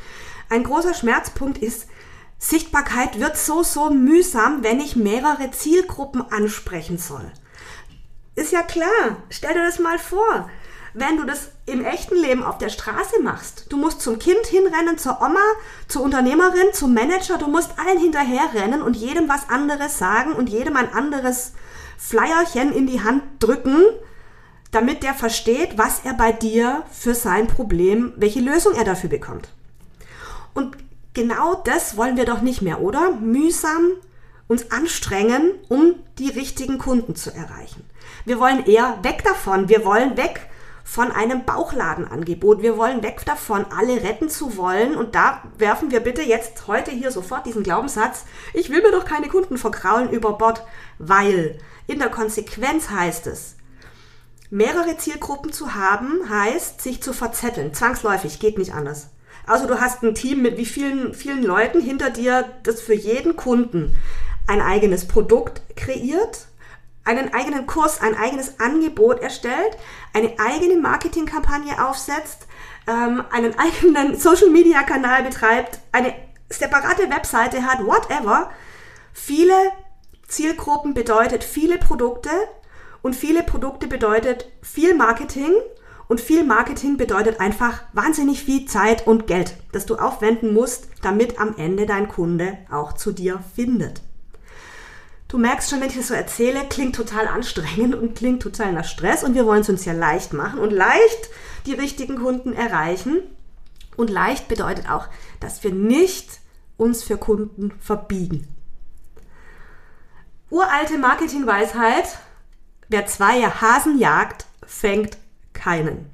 ein 0.51 0.63
großer 0.63 0.93
Schmerzpunkt 0.93 1.59
ist, 1.59 1.87
Sichtbarkeit 2.39 3.19
wird 3.19 3.37
so, 3.37 3.63
so 3.63 3.91
mühsam, 3.91 4.63
wenn 4.63 4.81
ich 4.81 4.97
mehrere 4.97 5.51
Zielgruppen 5.51 6.31
ansprechen 6.31 6.99
soll. 6.99 7.33
Ist 8.37 8.53
ja 8.53 8.63
klar, 8.63 9.17
stell 9.31 9.55
dir 9.55 9.65
das 9.65 9.79
mal 9.79 9.99
vor. 9.99 10.49
Wenn 10.95 11.17
du 11.17 11.25
das 11.25 11.51
im 11.67 11.85
echten 11.85 12.17
Leben 12.17 12.43
auf 12.43 12.59
der 12.59 12.69
Straße 12.69 13.23
machst, 13.23 13.67
du 13.71 13.77
musst 13.77 14.01
zum 14.01 14.19
Kind 14.19 14.47
hinrennen, 14.47 14.99
zur 14.99 15.21
Oma, 15.21 15.41
zur 15.87 16.03
Unternehmerin, 16.03 16.73
zum 16.73 16.93
Manager, 16.95 17.39
du 17.39 17.47
musst 17.47 17.79
allen 17.79 17.99
hinterherrennen 17.99 18.83
und 18.83 18.97
jedem 18.97 19.29
was 19.29 19.49
anderes 19.49 19.99
sagen 19.99 20.33
und 20.33 20.49
jedem 20.49 20.77
ein 20.77 20.93
anderes 20.93 21.53
Flyerchen 21.97 22.73
in 22.73 22.87
die 22.87 23.03
Hand 23.03 23.23
drücken, 23.41 23.83
damit 24.71 25.03
der 25.03 25.15
versteht, 25.15 25.79
was 25.79 26.01
er 26.05 26.15
bei 26.15 26.33
dir 26.33 26.85
für 26.91 27.15
sein 27.15 27.47
Problem, 27.47 28.13
welche 28.17 28.41
Lösung 28.41 28.75
er 28.75 28.85
dafür 28.85 29.11
bekommt. 29.11 29.49
Und 30.55 30.77
genau 31.15 31.55
das 31.55 31.97
wollen 31.97 32.17
wir 32.17 32.25
doch 32.25 32.43
nicht 32.43 32.63
mehr, 32.63 32.81
oder? 32.81 33.13
Mühsam 33.13 33.93
uns 34.47 34.71
anstrengen, 34.71 35.53
um 35.69 35.95
die 36.19 36.31
richtigen 36.31 36.79
Kunden 36.79 37.15
zu 37.15 37.33
erreichen. 37.33 37.85
Wir 38.25 38.41
wollen 38.41 38.65
eher 38.67 38.99
weg 39.03 39.23
davon. 39.25 39.69
Wir 39.69 39.85
wollen 39.85 40.17
weg 40.17 40.49
von 40.85 41.13
einem 41.13 41.45
Bauchladenangebot. 41.45 42.63
Wir 42.63 42.79
wollen 42.79 43.03
weg 43.03 43.23
davon, 43.27 43.67
alle 43.71 44.03
retten 44.03 44.31
zu 44.31 44.57
wollen. 44.57 44.97
Und 44.97 45.15
da 45.15 45.43
werfen 45.59 45.91
wir 45.91 46.01
bitte 46.01 46.23
jetzt 46.23 46.67
heute 46.67 46.91
hier 46.91 47.11
sofort 47.11 47.45
diesen 47.45 47.63
Glaubenssatz, 47.63 48.25
ich 48.55 48.71
will 48.71 48.83
mir 48.83 48.91
doch 48.91 49.05
keine 49.05 49.29
Kunden 49.29 49.59
verkraulen 49.59 50.11
über 50.11 50.39
Bord, 50.39 50.63
weil 50.99 51.59
in 51.87 51.99
der 51.99 52.09
Konsequenz 52.09 52.89
heißt 52.89 53.27
es, 53.27 53.57
Mehrere 54.51 54.97
Zielgruppen 54.97 55.53
zu 55.53 55.75
haben, 55.75 56.29
heißt, 56.29 56.81
sich 56.81 57.03
zu 57.03 57.13
verzetteln. 57.13 57.75
Zwangsläufig, 57.75 58.41
geht 58.41 58.57
nicht 58.57 58.73
anders. 58.73 59.09
Also 59.47 59.67
du 59.67 59.81
hast 59.81 60.03
ein 60.03 60.15
Team 60.15 60.43
mit 60.43 60.57
wie 60.57 60.67
vielen, 60.67 61.15
vielen 61.15 61.43
Leuten 61.43 61.81
hinter 61.81 62.11
dir, 62.11 62.45
das 62.63 62.81
für 62.81 62.95
jeden 62.95 63.37
Kunden 63.37 63.95
ein 64.47 64.61
eigenes 64.61 65.07
Produkt 65.09 65.63
kreiert, 65.77 66.47
einen 67.05 67.33
eigenen 67.33 67.67
Kurs, 67.67 68.01
ein 68.01 68.15
eigenes 68.15 68.61
Angebot 68.61 69.21
erstellt, 69.21 69.77
eine 70.13 70.35
eigene 70.39 70.77
Marketingkampagne 70.77 71.87
aufsetzt, 71.87 72.47
ähm, 72.87 73.25
einen 73.31 73.59
eigenen 73.59 74.17
Social-Media-Kanal 74.19 75.23
betreibt, 75.23 75.79
eine 75.93 76.15
separate 76.51 77.11
Webseite 77.11 77.63
hat, 77.65 77.85
whatever. 77.85 78.51
Viele 79.13 79.55
Zielgruppen 80.27 80.93
bedeutet 80.93 81.45
viele 81.45 81.79
Produkte 81.79 82.31
und 83.03 83.17
viele 83.17 83.43
Produkte 83.43 83.87
bedeutet 83.87 84.51
viel 84.63 84.95
Marketing 84.95 85.53
und 86.09 86.21
viel 86.21 86.45
Marketing 86.45 86.97
bedeutet 86.97 87.41
einfach 87.41 87.83
wahnsinnig 87.93 88.43
viel 88.43 88.65
Zeit 88.67 89.07
und 89.07 89.27
Geld, 89.27 89.55
das 89.73 89.87
du 89.87 89.97
aufwenden 89.97 90.55
musst, 90.55 90.89
damit 91.03 91.39
am 91.39 91.57
Ende 91.57 91.87
dein 91.87 92.09
Kunde 92.09 92.59
auch 92.71 92.95
zu 92.95 93.13
dir 93.13 93.43
findet. 93.55 94.01
Du 95.29 95.37
merkst 95.37 95.69
schon, 95.69 95.81
wenn 95.83 95.91
ich 95.91 95.97
das 95.97 96.09
so 96.09 96.15
erzähle, 96.15 96.65
klingt 96.71 96.97
total 96.97 97.29
anstrengend 97.29 97.95
und 97.95 98.17
klingt 98.17 98.43
total 98.43 98.73
nach 98.73 98.87
Stress 98.87 99.23
und 99.23 99.35
wir 99.35 99.45
wollen 99.45 99.61
es 99.61 99.69
uns 99.69 99.85
ja 99.85 99.93
leicht 99.93 100.33
machen 100.33 100.59
und 100.59 100.71
leicht 100.71 101.29
die 101.67 101.75
richtigen 101.75 102.17
Kunden 102.17 102.55
erreichen. 102.55 103.21
Und 103.99 104.09
leicht 104.09 104.49
bedeutet 104.49 104.89
auch, 104.89 105.09
dass 105.41 105.63
wir 105.65 105.73
nicht 105.73 106.41
uns 106.79 107.03
für 107.03 107.19
Kunden 107.19 107.73
verbiegen. 107.81 108.49
Uralte 110.49 110.97
Marketingweisheit, 110.97 112.19
wer 112.89 113.07
zwei 113.07 113.43
Hasen 113.43 113.99
jagt, 113.99 114.47
fängt 114.67 115.19
keinen. 115.53 116.11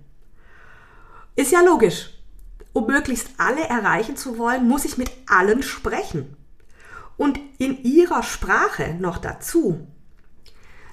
Ist 1.37 1.53
ja 1.53 1.61
logisch. 1.61 2.11
Um 2.73 2.87
möglichst 2.87 3.29
alle 3.39 3.63
erreichen 3.63 4.17
zu 4.17 4.37
wollen, 4.37 4.67
muss 4.67 4.85
ich 4.85 4.99
mit 4.99 5.11
allen 5.29 5.63
sprechen. 5.63 6.37
Und 7.17 7.39
in 7.59 7.83
ihrer 7.85 8.25
Sprache 8.25 8.97
noch 8.99 9.19
dazu. 9.19 9.87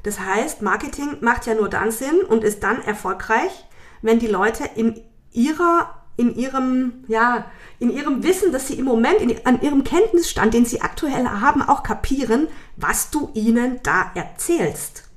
Das 0.03 0.19
heißt, 0.19 0.61
Marketing 0.61 1.17
macht 1.21 1.45
ja 1.47 1.55
nur 1.55 1.69
dann 1.69 1.91
Sinn 1.91 2.21
und 2.21 2.43
ist 2.43 2.61
dann 2.63 2.81
erfolgreich, 2.83 3.65
wenn 4.01 4.19
die 4.19 4.27
Leute 4.27 4.69
in 4.75 4.99
ihrer 5.31 6.01
in 6.17 6.35
ihrem, 6.35 7.03
ja, 7.07 7.45
in 7.79 7.89
ihrem 7.89 8.21
Wissen, 8.21 8.51
dass 8.51 8.67
sie 8.67 8.75
im 8.75 8.85
Moment, 8.85 9.21
in, 9.21 9.45
an 9.45 9.61
ihrem 9.61 9.83
Kenntnisstand, 9.83 10.53
den 10.53 10.65
sie 10.65 10.81
aktuell 10.81 11.27
haben, 11.27 11.61
auch 11.61 11.83
kapieren, 11.83 12.47
was 12.75 13.09
du 13.09 13.31
ihnen 13.33 13.79
da 13.81 14.11
erzählst. 14.13 15.10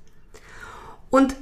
Und 1.15 1.37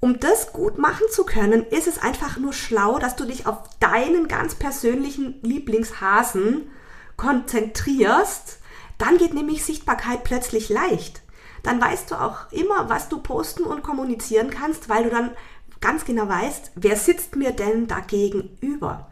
um 0.00 0.20
das 0.20 0.54
gut 0.54 0.78
machen 0.78 1.04
zu 1.10 1.24
können, 1.24 1.66
ist 1.66 1.86
es 1.86 1.98
einfach 1.98 2.38
nur 2.38 2.54
schlau, 2.54 2.98
dass 2.98 3.14
du 3.14 3.26
dich 3.26 3.46
auf 3.46 3.58
deinen 3.78 4.26
ganz 4.26 4.54
persönlichen 4.54 5.34
Lieblingshasen 5.42 6.70
konzentrierst. 7.18 8.58
Dann 8.96 9.18
geht 9.18 9.34
nämlich 9.34 9.66
Sichtbarkeit 9.66 10.24
plötzlich 10.24 10.70
leicht. 10.70 11.20
Dann 11.62 11.78
weißt 11.78 12.10
du 12.10 12.14
auch 12.14 12.50
immer, 12.52 12.88
was 12.88 13.10
du 13.10 13.18
posten 13.18 13.64
und 13.64 13.82
kommunizieren 13.82 14.48
kannst, 14.48 14.88
weil 14.88 15.04
du 15.04 15.10
dann 15.10 15.32
ganz 15.82 16.06
genau 16.06 16.26
weißt, 16.26 16.72
wer 16.76 16.96
sitzt 16.96 17.36
mir 17.36 17.52
denn 17.52 17.88
da 17.88 18.00
gegenüber. 18.00 19.10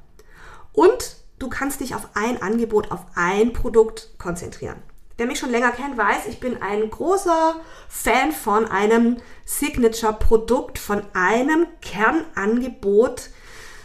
Und 0.72 1.16
du 1.38 1.50
kannst 1.50 1.80
dich 1.80 1.94
auf 1.94 2.08
ein 2.14 2.40
Angebot, 2.40 2.90
auf 2.90 3.04
ein 3.16 3.52
Produkt 3.52 4.14
konzentrieren. 4.16 4.82
Wer 5.20 5.26
mich 5.26 5.38
schon 5.38 5.50
länger 5.50 5.72
kennt, 5.72 5.98
weiß, 5.98 6.28
ich 6.30 6.40
bin 6.40 6.62
ein 6.62 6.88
großer 6.88 7.56
Fan 7.90 8.32
von 8.32 8.64
einem 8.64 9.18
Signature-Produkt, 9.44 10.78
von 10.78 11.02
einem 11.12 11.66
Kernangebot, 11.82 13.28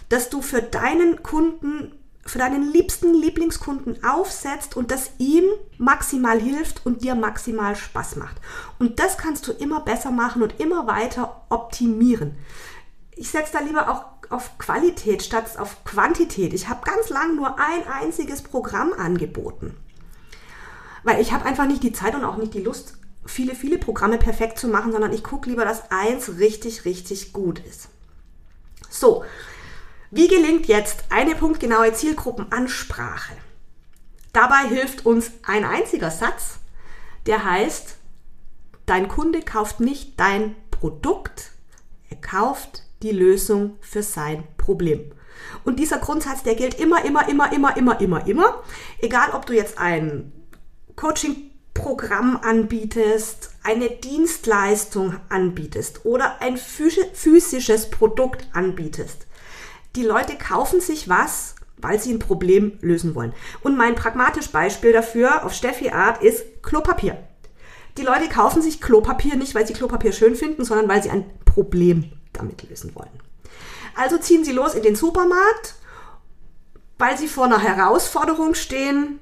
das 0.08 0.30
du 0.30 0.42
für 0.42 0.62
deinen 0.62 1.24
Kunden, 1.24 1.92
für 2.25 2.39
deinen 2.39 2.72
liebsten 2.72 3.13
Lieblingskunden 3.13 4.01
aufsetzt 4.01 4.77
und 4.77 4.92
das 4.92 5.12
ihm 5.18 5.44
maximal 5.77 6.39
hilft 6.39 6.86
und 6.86 7.04
dir 7.04 7.15
maximal 7.15 7.75
Spaß 7.75 8.15
macht. 8.15 8.38
Und 8.80 9.00
das 9.00 9.18
kannst 9.18 9.46
du 9.46 9.51
immer 9.51 9.82
besser 9.82 10.12
machen 10.12 10.42
und 10.42 10.62
immer 10.62 10.88
weiter 10.88 11.42
optimieren. 11.50 12.38
Ich 13.13 13.30
setze 13.30 13.51
da 13.51 13.60
lieber 13.60 13.89
auch 13.89 14.32
auf 14.32 14.58
Qualität 14.58 15.22
statt 15.22 15.60
auf 15.60 15.84
Quantität. 15.84 16.54
Ich 16.54 16.70
habe 16.70 16.89
ganz 16.89 17.10
lang 17.10 17.36
nur 17.36 17.60
ein 17.60 17.86
einziges 17.92 18.42
Programm 18.42 18.94
angeboten. 18.94 19.75
Weil 21.06 21.22
ich 21.22 21.32
habe 21.32 21.46
einfach 21.46 21.68
nicht 21.68 21.84
die 21.84 21.94
Zeit 21.94 22.16
und 22.16 22.26
auch 22.26 22.36
nicht 22.36 22.56
die 22.56 22.64
Lust, 22.64 22.98
viele, 23.26 23.54
viele 23.56 23.78
Programme 23.78 24.18
perfekt 24.18 24.58
zu 24.58 24.68
machen, 24.68 24.92
sondern 24.92 25.14
ich 25.14 25.24
gucke 25.24 25.50
lieber, 25.50 25.64
dass 25.64 25.92
eins 25.92 26.40
richtig, 26.40 26.84
richtig 26.84 27.32
gut 27.32 27.60
ist. 27.60 27.90
So, 28.90 29.24
wie 30.10 30.28
gelingt 30.28 30.66
jetzt 30.66 31.06
eine 31.10 31.36
punktgenaue 31.36 31.94
Zielgruppenansprache? 31.94 33.34
Dabei 34.34 34.68
hilft 34.68 35.06
uns 35.06 35.32
ein 35.44 35.64
einziger 35.64 36.10
Satz, 36.10 36.58
der 37.28 37.46
heißt, 37.46 37.98
dein 38.88 39.08
Kunde 39.08 39.42
kauft 39.42 39.80
nicht 39.80 40.20
dein 40.20 40.56
Produkt, 40.72 41.52
er 42.10 42.18
kauft 42.18 42.82
die 43.04 43.12
Lösung 43.12 43.78
für 43.80 44.02
sein 44.02 44.44
Problem. 44.58 45.12
Und 45.64 45.80
dieser 45.80 46.00
Grundsatz, 46.00 46.42
der 46.42 46.56
gilt 46.56 46.80
immer, 46.80 47.06
immer, 47.06 47.30
immer, 47.30 47.52
immer, 47.52 47.78
immer, 47.78 48.02
immer, 48.02 48.28
immer. 48.28 48.64
Egal, 49.00 49.32
ob 49.34 49.46
du 49.46 49.54
jetzt 49.54 49.78
ein 49.78 50.32
Coaching-Programm 50.96 52.40
anbietest, 52.42 53.52
eine 53.64 53.90
Dienstleistung 53.90 55.16
anbietest 55.30 56.06
oder 56.06 56.42
ein 56.42 56.58
physisches 56.58 57.90
Produkt 57.90 58.48
anbietest. 58.54 59.28
Die 59.96 60.04
Leute 60.04 60.38
kaufen 60.38 60.82
sich 60.82 61.10
was, 61.10 61.56
weil 61.78 62.00
sie 62.00 62.14
ein 62.14 62.20
Problem 62.20 62.78
lösen 62.82 63.16
wollen. 63.16 63.34
Und 63.62 63.78
mein 63.78 63.96
pragmatisches 63.96 64.52
Beispiel 64.52 64.94
dafür 64.94 65.46
auf 65.46 65.54
Steffi 65.54 65.90
Art 65.90 66.22
ist 66.24 66.64
Klopapier. 66.64 67.18
Die 67.98 68.04
Leute 68.04 68.28
kaufen 68.28 68.62
sich 68.62 68.82
Klopapier 68.82 69.36
nicht, 69.36 69.56
weil 69.56 69.66
sie 69.66 69.74
Klopapier 69.74 70.12
schön 70.12 70.36
finden, 70.36 70.66
sondern 70.66 70.90
weil 70.90 71.02
sie 71.02 71.10
ein 71.10 71.25
Problem 71.46 72.12
damit 72.34 72.68
lösen 72.70 72.94
wollen. 72.96 73.10
Also 73.96 74.18
ziehen 74.18 74.44
sie 74.44 74.52
los 74.52 74.75
in 74.75 74.84
den 74.84 74.96
Supermarkt, 74.96 75.75
weil 76.98 77.18
sie 77.18 77.28
vor 77.30 77.46
einer 77.46 77.62
Herausforderung 77.62 78.54
stehen, 78.54 79.20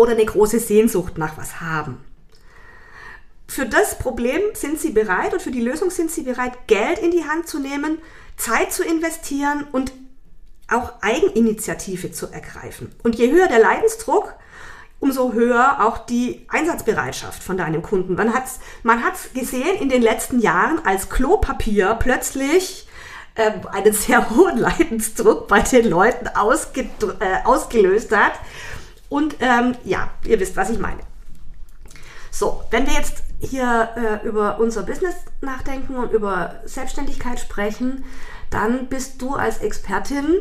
oder 0.00 0.12
eine 0.12 0.24
große 0.24 0.60
Sehnsucht 0.60 1.18
nach 1.18 1.36
was 1.36 1.60
haben. 1.60 2.02
Für 3.46 3.66
das 3.66 3.98
Problem 3.98 4.40
sind 4.54 4.80
sie 4.80 4.92
bereit 4.92 5.34
und 5.34 5.42
für 5.42 5.50
die 5.50 5.60
Lösung 5.60 5.90
sind 5.90 6.10
sie 6.10 6.22
bereit, 6.22 6.52
Geld 6.68 6.98
in 7.00 7.10
die 7.10 7.26
Hand 7.26 7.48
zu 7.48 7.58
nehmen, 7.58 7.98
Zeit 8.38 8.72
zu 8.72 8.82
investieren 8.82 9.66
und 9.72 9.92
auch 10.68 11.02
Eigeninitiative 11.02 12.12
zu 12.12 12.28
ergreifen. 12.28 12.94
Und 13.02 13.16
je 13.16 13.30
höher 13.30 13.48
der 13.48 13.58
Leidensdruck, 13.58 14.32
umso 15.00 15.34
höher 15.34 15.84
auch 15.84 15.98
die 15.98 16.46
Einsatzbereitschaft 16.48 17.42
von 17.42 17.58
deinem 17.58 17.82
Kunden. 17.82 18.14
Man 18.14 18.32
hat 18.32 18.46
es 18.46 18.60
man 18.82 19.04
hat's 19.04 19.34
gesehen 19.34 19.76
in 19.82 19.90
den 19.90 20.00
letzten 20.00 20.40
Jahren, 20.40 20.80
als 20.86 21.10
Klopapier 21.10 21.94
plötzlich 22.00 22.88
äh, 23.34 23.50
einen 23.70 23.92
sehr 23.92 24.30
hohen 24.30 24.56
Leidensdruck 24.56 25.46
bei 25.46 25.60
den 25.60 25.90
Leuten 25.90 26.26
äh, 26.26 27.44
ausgelöst 27.44 28.16
hat 28.16 28.32
und 29.10 29.36
ähm, 29.40 29.76
ja, 29.84 30.10
ihr 30.24 30.40
wisst, 30.40 30.56
was 30.56 30.70
ich 30.70 30.78
meine. 30.78 31.00
So, 32.30 32.62
wenn 32.70 32.86
wir 32.86 32.94
jetzt 32.94 33.24
hier 33.40 34.20
äh, 34.22 34.26
über 34.26 34.58
unser 34.60 34.84
Business 34.84 35.16
nachdenken 35.42 35.96
und 35.96 36.12
über 36.12 36.60
Selbstständigkeit 36.64 37.38
sprechen, 37.38 38.04
dann 38.48 38.86
bist 38.86 39.20
du 39.20 39.34
als 39.34 39.58
Expertin 39.58 40.36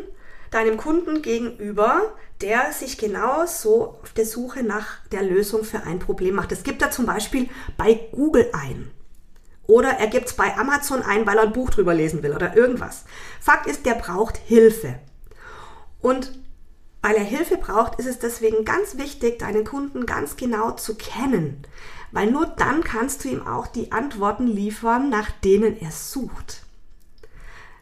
deinem 0.51 0.77
Kunden 0.77 1.21
gegenüber, 1.21 2.13
der 2.41 2.71
sich 2.71 2.97
genau 2.97 3.45
so 3.45 3.99
auf 4.01 4.13
der 4.13 4.25
Suche 4.25 4.63
nach 4.63 5.05
der 5.11 5.23
Lösung 5.23 5.63
für 5.63 5.83
ein 5.83 5.99
Problem 5.99 6.35
macht. 6.35 6.51
Das 6.51 6.63
gibt 6.63 6.81
er 6.81 6.91
zum 6.91 7.05
Beispiel 7.05 7.49
bei 7.75 7.99
Google 8.11 8.49
ein. 8.53 8.91
Oder 9.67 9.89
er 9.99 10.07
gibt 10.07 10.27
es 10.27 10.33
bei 10.33 10.55
Amazon 10.57 11.01
ein, 11.03 11.27
weil 11.27 11.37
er 11.37 11.43
ein 11.43 11.53
Buch 11.53 11.69
drüber 11.69 11.93
lesen 11.93 12.23
will 12.23 12.33
oder 12.33 12.55
irgendwas. 12.55 13.05
Fakt 13.39 13.67
ist, 13.67 13.85
der 13.85 13.95
braucht 13.95 14.37
Hilfe. 14.37 14.95
Und 16.01 16.39
weil 17.01 17.15
er 17.15 17.23
Hilfe 17.23 17.57
braucht, 17.57 17.99
ist 17.99 18.07
es 18.07 18.19
deswegen 18.19 18.65
ganz 18.65 18.97
wichtig, 18.97 19.39
deinen 19.39 19.63
Kunden 19.63 20.05
ganz 20.05 20.35
genau 20.35 20.71
zu 20.71 20.95
kennen. 20.95 21.63
Weil 22.11 22.31
nur 22.31 22.45
dann 22.45 22.83
kannst 22.83 23.23
du 23.23 23.29
ihm 23.29 23.45
auch 23.45 23.67
die 23.67 23.91
Antworten 23.91 24.47
liefern, 24.47 25.09
nach 25.09 25.29
denen 25.43 25.79
er 25.79 25.91
sucht. 25.91 26.63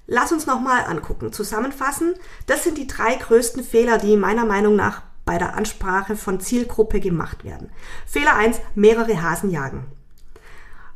Lass 0.06 0.32
uns 0.32 0.46
nochmal 0.46 0.86
angucken, 0.86 1.34
zusammenfassen. 1.34 2.14
Das 2.46 2.64
sind 2.64 2.78
die 2.78 2.88
drei 2.88 3.16
größten 3.16 3.64
Fehler, 3.64 3.98
die 3.98 4.16
meiner 4.16 4.46
Meinung 4.46 4.76
nach 4.76 5.02
bei 5.26 5.38
der 5.38 5.56
Ansprache 5.56 6.16
von 6.16 6.40
Zielgruppe 6.40 7.00
gemacht 7.00 7.44
werden. 7.44 7.70
Fehler 8.06 8.36
eins: 8.36 8.60
mehrere 8.76 9.22
Hasen 9.22 9.50
jagen. 9.50 9.86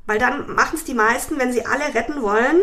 Weil 0.06 0.20
dann 0.20 0.54
machen 0.54 0.76
es 0.76 0.86
die 0.86 0.94
meisten, 0.94 1.38
wenn 1.40 1.52
sie 1.52 1.66
alle 1.66 1.94
retten 1.94 2.22
wollen, 2.22 2.62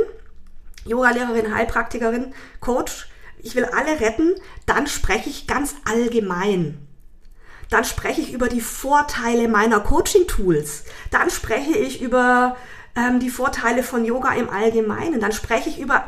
Yoga-Lehrerin, 0.84 1.54
Heilpraktikerin, 1.54 2.34
Coach, 2.60 3.08
ich 3.42 3.54
will 3.54 3.64
alle 3.64 4.00
retten, 4.00 4.34
dann 4.66 4.86
spreche 4.86 5.30
ich 5.30 5.46
ganz 5.46 5.74
allgemein. 5.84 6.78
Dann 7.70 7.84
spreche 7.84 8.20
ich 8.20 8.32
über 8.32 8.48
die 8.48 8.60
Vorteile 8.60 9.48
meiner 9.48 9.80
Coaching-Tools. 9.80 10.84
Dann 11.10 11.30
spreche 11.30 11.76
ich 11.76 12.00
über 12.00 12.56
ähm, 12.96 13.20
die 13.20 13.30
Vorteile 13.30 13.82
von 13.82 14.04
Yoga 14.04 14.32
im 14.34 14.48
Allgemeinen. 14.48 15.20
Dann 15.20 15.32
spreche 15.32 15.68
ich 15.68 15.78
über 15.78 16.04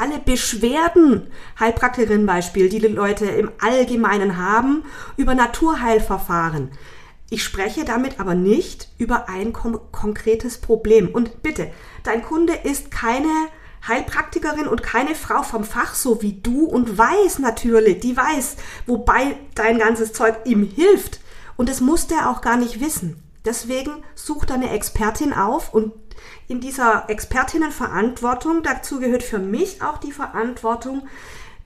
alle 0.00 0.18
Beschwerden, 0.18 1.28
Heilpraktikerin 1.60 2.26
Beispiel, 2.26 2.68
die 2.68 2.80
die 2.80 2.88
Leute 2.88 3.26
im 3.26 3.52
Allgemeinen 3.60 4.36
haben, 4.36 4.84
über 5.16 5.34
Naturheilverfahren. 5.34 6.70
Ich 7.28 7.42
spreche 7.42 7.84
damit 7.84 8.20
aber 8.20 8.34
nicht 8.34 8.88
über 8.98 9.28
ein 9.28 9.52
konkretes 9.52 10.58
Problem. 10.58 11.08
Und 11.08 11.42
bitte, 11.42 11.72
dein 12.04 12.22
Kunde 12.22 12.52
ist 12.52 12.90
keine 12.90 13.48
Heilpraktikerin 13.88 14.66
und 14.66 14.82
keine 14.82 15.14
Frau 15.14 15.42
vom 15.42 15.64
Fach, 15.64 15.94
so 15.94 16.22
wie 16.22 16.34
du 16.34 16.64
und 16.64 16.98
weiß 16.98 17.38
natürlich, 17.38 18.00
die 18.00 18.16
weiß, 18.16 18.56
wobei 18.86 19.36
dein 19.54 19.78
ganzes 19.78 20.12
Zeug 20.12 20.36
ihm 20.44 20.64
hilft. 20.64 21.20
Und 21.56 21.68
das 21.68 21.80
muss 21.80 22.06
der 22.06 22.30
auch 22.30 22.40
gar 22.40 22.56
nicht 22.56 22.80
wissen. 22.80 23.22
Deswegen 23.44 24.02
such 24.14 24.44
deine 24.44 24.70
Expertin 24.70 25.32
auf 25.32 25.72
und 25.72 25.92
in 26.48 26.60
dieser 26.60 27.08
Expertinnenverantwortung, 27.08 28.62
dazu 28.62 28.98
gehört 28.98 29.22
für 29.22 29.38
mich 29.38 29.82
auch 29.82 29.98
die 29.98 30.12
Verantwortung, 30.12 31.06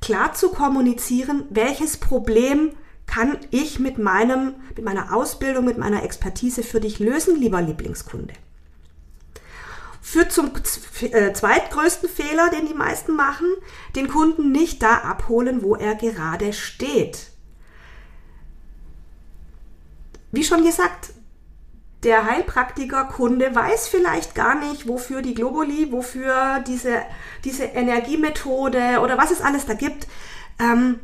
klar 0.01 0.35
zu 0.35 0.51
kommunizieren, 0.51 1.45
welches 1.51 1.97
Problem 1.99 2.73
kann 3.07 3.39
ich 3.51 3.79
mit 3.79 3.99
meinem, 3.99 4.55
mit 4.77 4.85
meiner 4.85 5.15
Ausbildung, 5.15 5.65
mit 5.65 5.79
meiner 5.79 6.05
Expertise 6.05 6.63
für 6.63 6.81
dich 6.81 6.99
lösen, 6.99 7.37
lieber 7.37 7.61
Lieblingskunde. 7.61 8.35
Führt 10.11 10.33
zum 10.33 10.51
äh, 11.03 11.33
zweitgrößten 11.33 12.09
Fehler, 12.09 12.51
den 12.51 12.67
die 12.67 12.75
meisten 12.75 13.15
machen, 13.15 13.47
den 13.95 14.09
Kunden 14.09 14.51
nicht 14.51 14.83
da 14.83 14.99
abholen, 14.99 15.63
wo 15.63 15.77
er 15.77 15.95
gerade 15.95 16.53
steht. 16.53 17.29
Wie 20.33 20.43
schon 20.43 20.65
gesagt, 20.65 21.13
der 22.03 22.25
Heilpraktiker-Kunde 22.27 23.55
weiß 23.55 23.87
vielleicht 23.87 24.35
gar 24.35 24.57
nicht, 24.57 24.89
wofür 24.89 25.23
die 25.23 25.35
Globuli, 25.35 25.93
wofür 25.93 26.59
diese, 26.67 27.03
diese 27.45 27.65
Energiemethode 27.65 29.01
oder 29.03 29.17
was 29.17 29.31
es 29.31 29.41
alles 29.41 29.67
da 29.67 29.75
gibt, 29.75 30.09
ähm, 30.59 30.99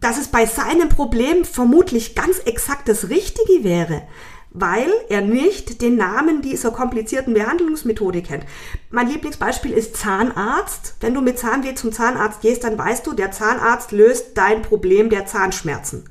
dass 0.00 0.18
es 0.18 0.28
bei 0.28 0.44
seinem 0.44 0.90
Problem 0.90 1.46
vermutlich 1.46 2.14
ganz 2.14 2.38
exakt 2.40 2.88
das 2.88 3.08
Richtige 3.08 3.64
wäre, 3.64 4.02
weil 4.50 4.90
er 5.08 5.20
nicht 5.20 5.80
den 5.80 5.96
Namen 5.96 6.42
dieser 6.42 6.70
komplizierten 6.72 7.34
Behandlungsmethode 7.34 8.22
kennt. 8.22 8.44
Mein 8.90 9.08
Lieblingsbeispiel 9.08 9.72
ist 9.72 9.96
Zahnarzt. 9.96 10.96
Wenn 11.00 11.14
du 11.14 11.20
mit 11.20 11.38
Zahnweh 11.38 11.74
zum 11.74 11.92
Zahnarzt 11.92 12.40
gehst, 12.40 12.64
dann 12.64 12.76
weißt 12.76 13.06
du, 13.06 13.12
der 13.12 13.30
Zahnarzt 13.30 13.92
löst 13.92 14.36
dein 14.36 14.62
Problem 14.62 15.08
der 15.08 15.26
Zahnschmerzen. 15.26 16.08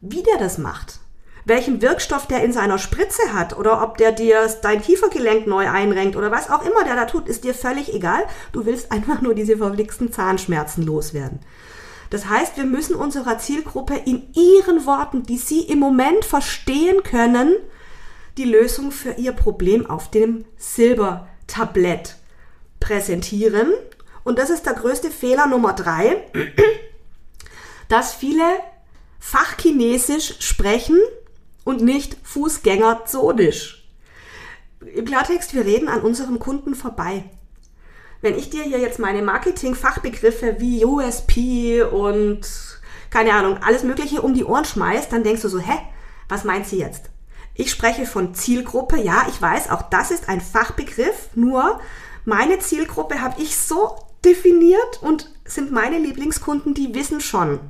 Wie 0.00 0.22
der 0.22 0.38
das 0.38 0.58
macht, 0.58 1.00
welchen 1.44 1.80
Wirkstoff 1.80 2.26
der 2.26 2.44
in 2.44 2.52
seiner 2.52 2.78
Spritze 2.78 3.32
hat 3.32 3.56
oder 3.56 3.82
ob 3.82 3.96
der 3.98 4.12
dir 4.12 4.48
dein 4.62 4.82
Kiefergelenk 4.82 5.46
neu 5.46 5.68
einrenkt 5.68 6.16
oder 6.16 6.30
was 6.30 6.50
auch 6.50 6.64
immer 6.64 6.84
der 6.84 6.96
da 6.96 7.06
tut, 7.06 7.28
ist 7.28 7.44
dir 7.44 7.54
völlig 7.54 7.94
egal. 7.94 8.24
Du 8.52 8.66
willst 8.66 8.92
einfach 8.92 9.22
nur 9.22 9.34
diese 9.34 9.56
verblicksten 9.56 10.12
Zahnschmerzen 10.12 10.84
loswerden. 10.84 11.40
Das 12.10 12.26
heißt, 12.26 12.56
wir 12.56 12.64
müssen 12.64 12.94
unserer 12.94 13.38
Zielgruppe 13.38 13.94
in 13.96 14.32
ihren 14.34 14.86
Worten, 14.86 15.24
die 15.24 15.38
sie 15.38 15.60
im 15.60 15.78
Moment 15.78 16.24
verstehen 16.24 17.02
können, 17.02 17.56
die 18.36 18.44
Lösung 18.44 18.92
für 18.92 19.12
ihr 19.12 19.32
Problem 19.32 19.86
auf 19.88 20.10
dem 20.10 20.44
Silbertablett 20.56 22.16
präsentieren. 22.80 23.72
Und 24.24 24.38
das 24.38 24.50
ist 24.50 24.66
der 24.66 24.74
größte 24.74 25.10
Fehler 25.10 25.46
Nummer 25.46 25.72
drei, 25.72 26.24
dass 27.88 28.14
viele 28.14 28.44
Fachchinesisch 29.18 30.36
sprechen 30.40 30.98
und 31.64 31.80
nicht 31.80 32.16
Fußgängerzonisch. 32.22 33.88
Im 34.94 35.04
Klartext, 35.04 35.54
wir 35.54 35.64
reden 35.64 35.88
an 35.88 36.02
unserem 36.02 36.38
Kunden 36.38 36.74
vorbei. 36.74 37.24
Wenn 38.20 38.38
ich 38.38 38.50
dir 38.50 38.64
hier 38.64 38.78
jetzt 38.78 38.98
meine 38.98 39.22
Marketing-Fachbegriffe 39.22 40.56
wie 40.58 40.84
USP 40.84 41.82
und 41.82 42.40
keine 43.10 43.32
Ahnung, 43.34 43.58
alles 43.62 43.82
Mögliche 43.82 44.22
um 44.22 44.34
die 44.34 44.44
Ohren 44.44 44.64
schmeiß, 44.64 45.08
dann 45.08 45.22
denkst 45.22 45.42
du 45.42 45.48
so, 45.48 45.58
hä, 45.58 45.78
was 46.28 46.44
meint 46.44 46.66
sie 46.66 46.78
jetzt? 46.78 47.10
Ich 47.54 47.70
spreche 47.70 48.06
von 48.06 48.34
Zielgruppe. 48.34 48.98
Ja, 48.98 49.26
ich 49.28 49.40
weiß, 49.40 49.70
auch 49.70 49.82
das 49.82 50.10
ist 50.10 50.28
ein 50.28 50.40
Fachbegriff. 50.40 51.30
Nur 51.34 51.80
meine 52.24 52.58
Zielgruppe 52.58 53.20
habe 53.22 53.40
ich 53.40 53.56
so 53.56 53.96
definiert 54.24 55.02
und 55.02 55.30
sind 55.44 55.70
meine 55.70 55.98
Lieblingskunden, 55.98 56.74
die 56.74 56.94
wissen 56.94 57.20
schon, 57.20 57.60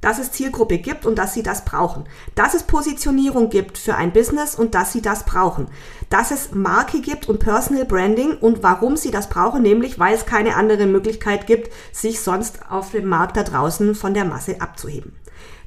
dass 0.00 0.18
es 0.18 0.32
Zielgruppe 0.32 0.78
gibt 0.78 1.06
und 1.06 1.18
dass 1.18 1.34
sie 1.34 1.42
das 1.42 1.64
brauchen. 1.64 2.04
Dass 2.34 2.54
es 2.54 2.62
Positionierung 2.62 3.50
gibt 3.50 3.78
für 3.78 3.96
ein 3.96 4.12
Business 4.12 4.54
und 4.54 4.74
dass 4.74 4.92
sie 4.92 5.02
das 5.02 5.24
brauchen. 5.24 5.68
Dass 6.08 6.30
es 6.30 6.52
Marke 6.52 7.00
gibt 7.00 7.28
und 7.28 7.40
Personal 7.40 7.84
Branding 7.84 8.36
und 8.38 8.62
warum 8.62 8.96
sie 8.96 9.10
das 9.10 9.28
brauchen, 9.28 9.62
nämlich 9.62 9.98
weil 9.98 10.14
es 10.14 10.26
keine 10.26 10.56
andere 10.56 10.86
Möglichkeit 10.86 11.46
gibt, 11.46 11.72
sich 11.92 12.20
sonst 12.20 12.70
auf 12.70 12.92
dem 12.92 13.06
Markt 13.06 13.36
da 13.36 13.42
draußen 13.42 13.94
von 13.94 14.14
der 14.14 14.24
Masse 14.24 14.60
abzuheben. 14.60 15.16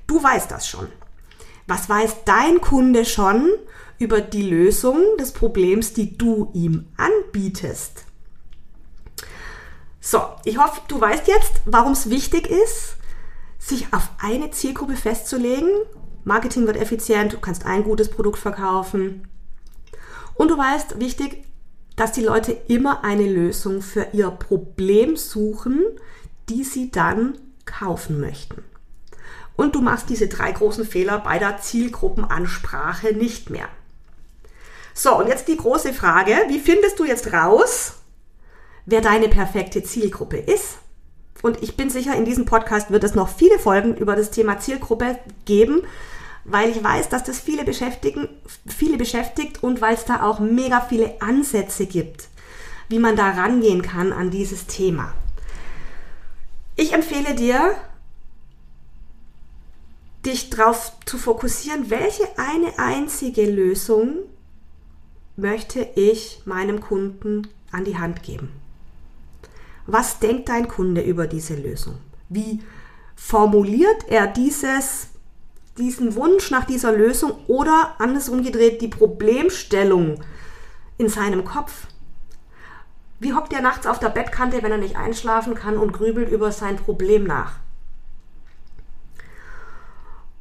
Du 0.07 0.21
weißt 0.21 0.49
das 0.49 0.67
schon. 0.67 0.87
Was 1.67 1.89
weiß 1.89 2.23
dein 2.25 2.61
Kunde 2.61 3.05
schon 3.05 3.49
über 3.97 4.19
die 4.19 4.49
Lösung 4.49 4.97
des 5.19 5.31
Problems, 5.31 5.93
die 5.93 6.17
du 6.17 6.49
ihm 6.53 6.87
anbietest? 6.97 8.05
So, 9.99 10.21
ich 10.45 10.57
hoffe, 10.57 10.81
du 10.87 10.99
weißt 10.99 11.27
jetzt, 11.27 11.61
warum 11.65 11.91
es 11.91 12.09
wichtig 12.09 12.49
ist, 12.49 12.97
sich 13.61 13.93
auf 13.93 14.09
eine 14.19 14.51
Zielgruppe 14.51 14.95
festzulegen. 14.95 15.69
Marketing 16.23 16.65
wird 16.65 16.77
effizient, 16.77 17.33
du 17.33 17.39
kannst 17.39 17.65
ein 17.65 17.83
gutes 17.83 18.09
Produkt 18.09 18.39
verkaufen. 18.39 19.27
Und 20.33 20.49
du 20.49 20.57
weißt, 20.57 20.99
wichtig, 20.99 21.45
dass 21.95 22.11
die 22.11 22.23
Leute 22.23 22.53
immer 22.67 23.03
eine 23.03 23.27
Lösung 23.27 23.81
für 23.81 24.07
ihr 24.13 24.31
Problem 24.31 25.15
suchen, 25.15 25.83
die 26.49 26.63
sie 26.63 26.89
dann 26.89 27.37
kaufen 27.65 28.19
möchten. 28.19 28.63
Und 29.55 29.75
du 29.75 29.81
machst 29.81 30.09
diese 30.09 30.27
drei 30.27 30.51
großen 30.51 30.85
Fehler 30.85 31.19
bei 31.19 31.37
der 31.37 31.59
Zielgruppenansprache 31.59 33.13
nicht 33.13 33.51
mehr. 33.51 33.67
So, 34.93 35.17
und 35.17 35.27
jetzt 35.27 35.47
die 35.47 35.57
große 35.57 35.93
Frage, 35.93 36.35
wie 36.47 36.59
findest 36.59 36.97
du 36.99 37.05
jetzt 37.05 37.31
raus, 37.31 37.93
wer 38.85 39.01
deine 39.01 39.29
perfekte 39.29 39.83
Zielgruppe 39.83 40.37
ist? 40.37 40.79
Und 41.41 41.63
ich 41.63 41.75
bin 41.75 41.89
sicher, 41.89 42.15
in 42.15 42.25
diesem 42.25 42.45
Podcast 42.45 42.91
wird 42.91 43.03
es 43.03 43.15
noch 43.15 43.29
viele 43.29 43.57
Folgen 43.57 43.95
über 43.95 44.15
das 44.15 44.31
Thema 44.31 44.59
Zielgruppe 44.59 45.17
geben, 45.45 45.81
weil 46.43 46.69
ich 46.69 46.83
weiß, 46.83 47.09
dass 47.09 47.23
das 47.23 47.39
viele 47.39 47.63
beschäftigen, 47.63 48.27
viele 48.67 48.97
beschäftigt 48.97 49.63
und 49.63 49.81
weil 49.81 49.95
es 49.95 50.05
da 50.05 50.23
auch 50.23 50.39
mega 50.39 50.81
viele 50.81 51.21
Ansätze 51.21 51.85
gibt, 51.85 52.27
wie 52.89 52.99
man 52.99 53.15
da 53.15 53.29
rangehen 53.29 53.81
kann 53.81 54.13
an 54.13 54.31
dieses 54.31 54.67
Thema. 54.67 55.13
Ich 56.75 56.93
empfehle 56.93 57.35
dir, 57.35 57.75
dich 60.25 60.49
darauf 60.49 60.93
zu 61.05 61.17
fokussieren, 61.17 61.89
welche 61.89 62.27
eine 62.37 62.77
einzige 62.77 63.49
Lösung 63.49 64.17
möchte 65.35 65.87
ich 65.95 66.41
meinem 66.45 66.81
Kunden 66.81 67.47
an 67.71 67.85
die 67.85 67.97
Hand 67.97 68.23
geben. 68.23 68.60
Was 69.91 70.19
denkt 70.19 70.47
dein 70.47 70.69
Kunde 70.69 71.01
über 71.01 71.27
diese 71.27 71.53
Lösung? 71.53 71.97
Wie 72.29 72.61
formuliert 73.13 74.07
er 74.07 74.25
dieses, 74.25 75.09
diesen 75.77 76.15
Wunsch 76.15 76.49
nach 76.49 76.63
dieser 76.63 76.93
Lösung 76.93 77.33
oder 77.47 77.95
andersrum 77.97 78.41
gedreht 78.41 78.81
die 78.81 78.87
Problemstellung 78.87 80.23
in 80.97 81.09
seinem 81.09 81.43
Kopf? 81.43 81.87
Wie 83.19 83.33
hockt 83.33 83.51
er 83.51 83.61
nachts 83.61 83.85
auf 83.85 83.99
der 83.99 84.07
Bettkante, 84.07 84.63
wenn 84.63 84.71
er 84.71 84.77
nicht 84.77 84.95
einschlafen 84.95 85.55
kann 85.55 85.75
und 85.75 85.91
grübelt 85.91 86.31
über 86.31 86.53
sein 86.53 86.77
Problem 86.77 87.25
nach? 87.25 87.55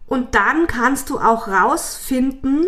Und 0.06 0.36
dann 0.36 0.68
kannst 0.68 1.10
du 1.10 1.18
auch 1.18 1.48
rausfinden, 1.48 2.66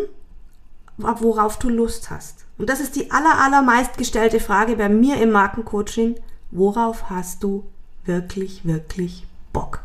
worauf 0.97 1.61
du 1.61 1.69
Lust 1.69 2.11
hast. 2.11 2.45
Und 2.59 2.69
das 2.69 2.81
ist 2.81 2.97
die 2.97 3.13
aller, 3.13 3.39
allermeist 3.39 3.99
gestellte 3.99 4.41
Frage 4.41 4.75
bei 4.75 4.89
mir 4.89 5.23
im 5.23 5.31
Markencoaching 5.31 6.17
worauf 6.53 7.11
hast 7.11 7.43
du 7.43 7.65
wirklich, 8.05 8.65
wirklich 8.65 9.27
Bock? 9.53 9.83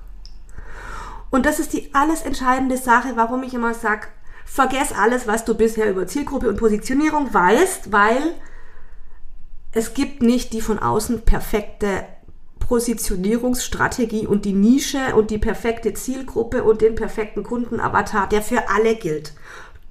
Und 1.30 1.46
das 1.46 1.60
ist 1.60 1.74
die 1.74 1.94
alles 1.94 2.22
entscheidende 2.22 2.78
Sache, 2.78 3.14
warum 3.16 3.44
ich 3.44 3.54
immer 3.54 3.74
sage, 3.74 4.08
vergess 4.46 4.94
alles, 4.94 5.28
was 5.28 5.44
du 5.44 5.56
bisher 5.56 5.90
über 5.90 6.08
Zielgruppe 6.08 6.48
und 6.48 6.58
Positionierung 6.58 7.34
weißt, 7.34 7.92
weil 7.92 8.34
es 9.72 9.94
gibt 9.94 10.22
nicht 10.22 10.54
die 10.54 10.62
von 10.62 10.80
außen 10.80 11.22
perfekte 11.22 12.06
Positionierungsstrategie 12.60 14.28
und 14.28 14.46
die 14.46 14.54
Nische 14.54 15.16
und 15.16 15.32
die 15.32 15.38
perfekte 15.38 15.94
Zielgruppe 15.94 16.64
und 16.64 16.82
den 16.82 16.96
perfekten 16.96 17.44
Kundenavatar, 17.44 18.28
der 18.28 18.42
für 18.42 18.70
alle 18.70 18.96
gilt. 18.96 19.34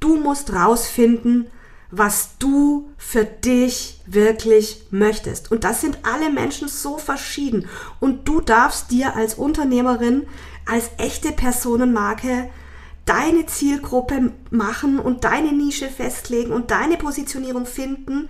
Du 0.00 0.16
musst 0.16 0.52
rausfinden, 0.52 1.46
was 1.90 2.36
du 2.38 2.90
für 2.96 3.24
dich 3.24 4.00
wirklich 4.06 4.86
möchtest. 4.90 5.50
Und 5.50 5.64
das 5.64 5.80
sind 5.80 5.98
alle 6.02 6.30
Menschen 6.30 6.68
so 6.68 6.98
verschieden. 6.98 7.68
Und 8.00 8.26
du 8.28 8.40
darfst 8.40 8.90
dir 8.90 9.14
als 9.14 9.34
Unternehmerin, 9.34 10.26
als 10.66 10.90
echte 10.98 11.32
Personenmarke 11.32 12.50
deine 13.04 13.46
Zielgruppe 13.46 14.32
machen 14.50 14.98
und 14.98 15.24
deine 15.24 15.52
Nische 15.52 15.88
festlegen 15.88 16.52
und 16.52 16.72
deine 16.72 16.96
Positionierung 16.96 17.64
finden, 17.64 18.28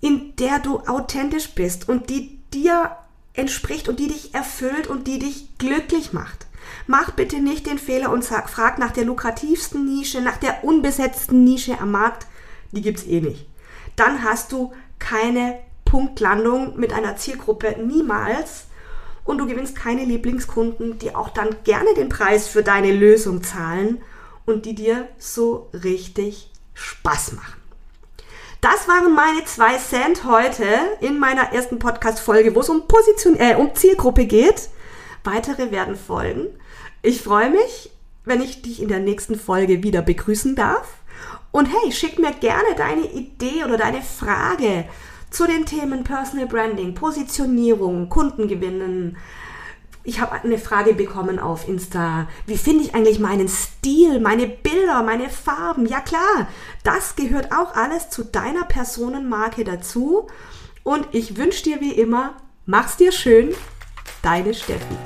in 0.00 0.36
der 0.36 0.60
du 0.60 0.78
authentisch 0.80 1.50
bist 1.54 1.88
und 1.88 2.08
die 2.08 2.38
dir 2.54 2.96
entspricht 3.34 3.88
und 3.88 3.98
die 3.98 4.08
dich 4.08 4.34
erfüllt 4.34 4.86
und 4.86 5.06
die 5.06 5.18
dich 5.18 5.58
glücklich 5.58 6.12
macht. 6.12 6.46
Mach 6.86 7.10
bitte 7.10 7.40
nicht 7.40 7.66
den 7.66 7.78
Fehler 7.78 8.10
und 8.10 8.24
sag, 8.24 8.48
frag 8.48 8.78
nach 8.78 8.92
der 8.92 9.04
lukrativsten 9.04 9.84
Nische, 9.84 10.20
nach 10.20 10.36
der 10.36 10.64
unbesetzten 10.64 11.42
Nische 11.42 11.80
am 11.80 11.90
Markt, 11.90 12.26
die 12.72 12.82
gibt 12.82 12.98
es 12.98 13.06
eh 13.06 13.20
nicht. 13.20 13.46
Dann 13.96 14.24
hast 14.24 14.52
du 14.52 14.72
keine 14.98 15.58
Punktlandung 15.84 16.78
mit 16.78 16.92
einer 16.92 17.16
Zielgruppe 17.16 17.76
niemals 17.78 18.66
und 19.24 19.38
du 19.38 19.46
gewinnst 19.46 19.76
keine 19.76 20.04
Lieblingskunden, 20.04 20.98
die 20.98 21.14
auch 21.14 21.28
dann 21.28 21.56
gerne 21.64 21.94
den 21.94 22.08
Preis 22.08 22.48
für 22.48 22.62
deine 22.62 22.92
Lösung 22.92 23.42
zahlen 23.42 24.02
und 24.46 24.66
die 24.66 24.74
dir 24.74 25.08
so 25.18 25.70
richtig 25.72 26.50
Spaß 26.74 27.32
machen. 27.32 27.60
Das 28.60 28.88
waren 28.88 29.14
meine 29.14 29.44
zwei 29.44 29.76
Cent 29.76 30.24
heute 30.24 30.64
in 31.00 31.18
meiner 31.18 31.52
ersten 31.52 31.78
Podcast-Folge, 31.78 32.54
wo 32.54 32.60
es 32.60 32.68
um, 32.68 32.86
Position, 32.86 33.36
äh, 33.36 33.56
um 33.56 33.74
Zielgruppe 33.74 34.24
geht. 34.24 34.68
Weitere 35.24 35.72
werden 35.72 35.96
folgen. 35.96 36.46
Ich 37.02 37.22
freue 37.22 37.50
mich 37.50 37.92
wenn 38.24 38.40
ich 38.40 38.62
dich 38.62 38.80
in 38.80 38.88
der 38.88 39.00
nächsten 39.00 39.38
Folge 39.38 39.82
wieder 39.82 40.02
begrüßen 40.02 40.54
darf. 40.54 40.98
Und 41.50 41.66
hey, 41.66 41.92
schick 41.92 42.18
mir 42.18 42.32
gerne 42.32 42.74
deine 42.76 43.12
Idee 43.12 43.64
oder 43.64 43.76
deine 43.76 44.02
Frage 44.02 44.86
zu 45.30 45.46
den 45.46 45.66
Themen 45.66 46.04
Personal 46.04 46.46
Branding, 46.46 46.94
Positionierung, 46.94 48.08
Kundengewinnen. 48.08 49.16
Ich 50.04 50.20
habe 50.20 50.32
eine 50.32 50.58
Frage 50.58 50.94
bekommen 50.94 51.38
auf 51.38 51.68
Insta. 51.68 52.28
Wie 52.46 52.58
finde 52.58 52.84
ich 52.84 52.94
eigentlich 52.94 53.20
meinen 53.20 53.48
Stil, 53.48 54.18
meine 54.18 54.46
Bilder, 54.46 55.02
meine 55.02 55.30
Farben? 55.30 55.86
Ja 55.86 56.00
klar, 56.00 56.48
das 56.82 57.16
gehört 57.16 57.52
auch 57.52 57.74
alles 57.76 58.10
zu 58.10 58.24
deiner 58.24 58.64
Personenmarke 58.64 59.64
dazu. 59.64 60.26
Und 60.82 61.06
ich 61.12 61.36
wünsche 61.36 61.62
dir 61.62 61.80
wie 61.80 61.92
immer, 61.92 62.34
mach's 62.66 62.96
dir 62.96 63.12
schön, 63.12 63.54
deine 64.22 64.54
Steffi. 64.54 64.96